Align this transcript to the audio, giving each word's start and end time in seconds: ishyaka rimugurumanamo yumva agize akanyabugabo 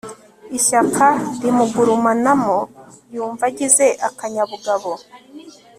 ishyaka 0.57 1.05
rimugurumanamo 1.41 2.57
yumva 3.13 3.43
agize 3.51 3.85
akanyabugabo 4.07 4.91